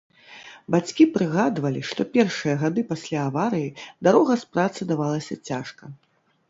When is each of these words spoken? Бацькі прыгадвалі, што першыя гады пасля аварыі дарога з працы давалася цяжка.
Бацькі 0.75 1.05
прыгадвалі, 1.17 1.83
што 1.91 2.01
першыя 2.15 2.55
гады 2.65 2.81
пасля 2.93 3.19
аварыі 3.29 3.69
дарога 4.09 4.33
з 4.47 4.53
працы 4.57 4.81
давалася 4.95 5.41
цяжка. 5.53 5.83